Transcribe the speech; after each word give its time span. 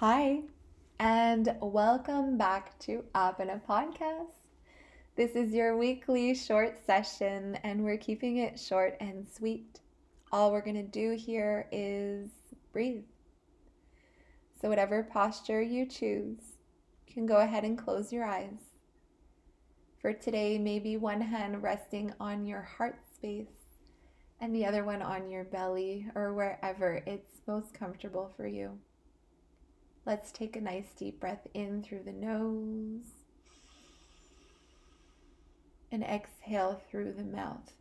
Hi, 0.00 0.42
and 0.98 1.56
welcome 1.62 2.36
back 2.36 2.78
to 2.80 3.02
Apana 3.14 3.62
Podcast. 3.66 4.34
This 5.16 5.30
is 5.30 5.54
your 5.54 5.78
weekly 5.78 6.34
short 6.34 6.84
session, 6.84 7.54
and 7.64 7.82
we're 7.82 7.96
keeping 7.96 8.36
it 8.36 8.60
short 8.60 8.98
and 9.00 9.26
sweet. 9.26 9.80
All 10.30 10.52
we're 10.52 10.60
going 10.60 10.76
to 10.76 10.82
do 10.82 11.12
here 11.12 11.66
is 11.72 12.28
breathe. 12.74 13.06
So, 14.60 14.68
whatever 14.68 15.02
posture 15.02 15.62
you 15.62 15.86
choose, 15.86 16.42
you 17.06 17.14
can 17.14 17.24
go 17.24 17.38
ahead 17.38 17.64
and 17.64 17.78
close 17.78 18.12
your 18.12 18.26
eyes. 18.26 18.60
For 20.02 20.12
today, 20.12 20.58
maybe 20.58 20.98
one 20.98 21.22
hand 21.22 21.62
resting 21.62 22.12
on 22.20 22.44
your 22.44 22.60
heart 22.60 22.98
space 23.14 23.78
and 24.42 24.54
the 24.54 24.66
other 24.66 24.84
one 24.84 25.00
on 25.00 25.30
your 25.30 25.44
belly 25.44 26.06
or 26.14 26.34
wherever 26.34 27.02
it's 27.06 27.40
most 27.46 27.72
comfortable 27.72 28.34
for 28.36 28.46
you. 28.46 28.78
Let's 30.06 30.30
take 30.30 30.54
a 30.54 30.60
nice 30.60 30.92
deep 30.96 31.18
breath 31.18 31.48
in 31.52 31.82
through 31.82 32.04
the 32.04 32.12
nose 32.12 33.10
and 35.90 36.04
exhale 36.04 36.80
through 36.88 37.14
the 37.14 37.24
mouth. 37.24 37.72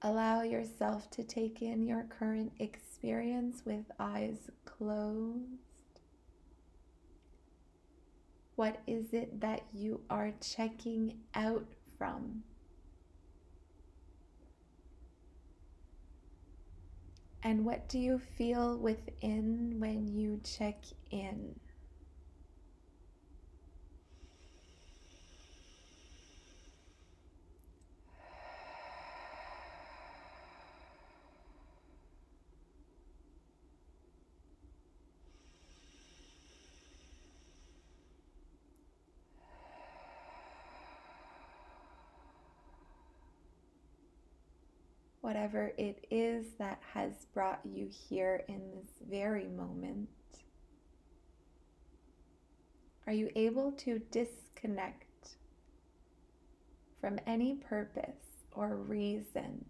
Allow 0.00 0.42
yourself 0.44 1.10
to 1.10 1.22
take 1.22 1.60
in 1.60 1.86
your 1.86 2.04
current 2.04 2.52
experience 2.58 3.66
with 3.66 3.84
eyes 3.98 4.50
closed. 4.64 5.44
What 8.56 8.80
is 8.86 9.12
it 9.12 9.42
that 9.42 9.60
you 9.74 10.00
are 10.08 10.32
checking 10.40 11.18
out 11.34 11.66
from? 11.98 12.44
And 17.42 17.64
what 17.66 17.88
do 17.88 17.98
you 17.98 18.18
feel 18.18 18.78
within 18.78 19.78
when 19.78 20.08
you 20.08 20.40
check 20.44 20.84
in? 21.10 21.60
Whatever 45.30 45.72
it 45.78 46.04
is 46.10 46.44
that 46.58 46.80
has 46.92 47.12
brought 47.32 47.60
you 47.64 47.88
here 47.88 48.42
in 48.48 48.58
this 48.72 48.88
very 49.08 49.46
moment. 49.46 50.08
Are 53.06 53.12
you 53.12 53.30
able 53.36 53.70
to 53.70 54.00
disconnect 54.10 55.36
from 57.00 57.20
any 57.28 57.54
purpose 57.54 58.42
or 58.50 58.74
reason 58.74 59.66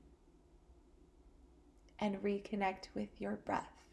and 1.98 2.16
reconnect 2.22 2.88
with 2.94 3.10
your 3.18 3.36
breath? 3.36 3.84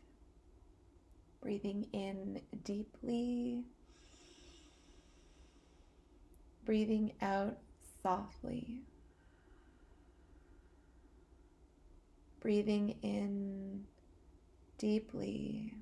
Breathing 1.41 1.85
in 1.91 2.39
deeply, 2.63 3.65
breathing 6.63 7.11
out 7.21 7.57
softly. 8.01 8.83
Breathing 12.39 12.95
in 13.01 13.85
deeply, 14.77 15.73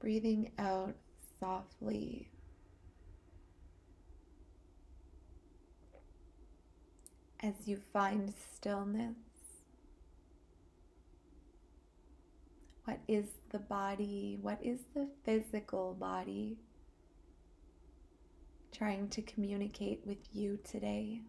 breathing 0.00 0.50
out 0.58 0.94
softly. 1.40 2.28
As 7.40 7.54
you 7.66 7.76
find 7.92 8.32
stillness, 8.54 9.14
what 12.84 13.00
is 13.08 13.26
the 13.50 13.58
body? 13.58 14.38
What 14.40 14.58
is 14.62 14.80
the 14.94 15.08
physical 15.24 15.94
body 15.94 16.56
trying 18.72 19.08
to 19.08 19.22
communicate 19.22 20.00
with 20.06 20.18
you 20.32 20.58
today? 20.64 21.20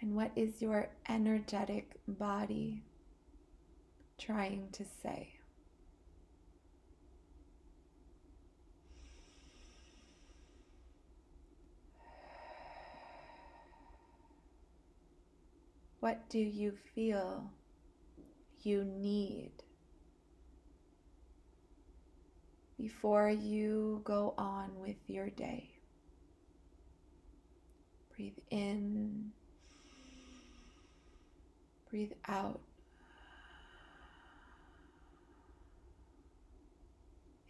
And 0.00 0.14
what 0.14 0.30
is 0.36 0.60
your 0.60 0.88
energetic 1.08 1.92
body 2.06 2.82
trying 4.18 4.68
to 4.72 4.84
say? 4.84 5.32
What 16.00 16.28
do 16.28 16.38
you 16.38 16.76
feel 16.94 17.50
you 18.62 18.84
need 18.84 19.50
before 22.78 23.30
you 23.30 24.02
go 24.04 24.34
on 24.36 24.78
with 24.78 24.96
your 25.08 25.30
day? 25.30 25.70
Breathe 28.14 28.38
in 28.50 29.32
Breathe 31.90 32.12
out. 32.28 32.60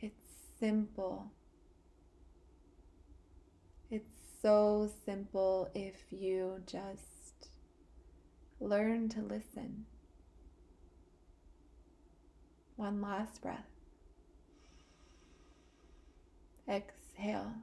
It's 0.00 0.28
simple. 0.60 1.30
It's 3.90 4.14
so 4.42 4.90
simple 5.04 5.70
if 5.74 6.04
you 6.10 6.62
just 6.66 7.48
learn 8.60 9.08
to 9.10 9.20
listen. 9.20 9.86
One 12.76 13.00
last 13.00 13.40
breath. 13.40 13.64
Exhale. 16.68 17.54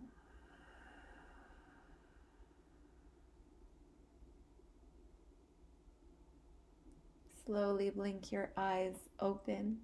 Slowly 7.46 7.90
blink 7.90 8.32
your 8.32 8.52
eyes 8.56 8.96
open, 9.20 9.80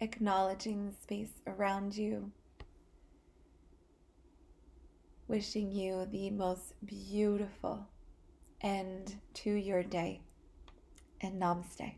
acknowledging 0.00 0.86
the 0.86 0.92
space 0.92 1.40
around 1.46 1.96
you. 1.96 2.32
Wishing 5.28 5.70
you 5.70 6.06
the 6.06 6.30
most 6.30 6.74
beautiful 6.84 7.86
end 8.60 9.20
to 9.34 9.50
your 9.50 9.84
day. 9.84 10.22
And 11.20 11.40
namaste. 11.40 11.94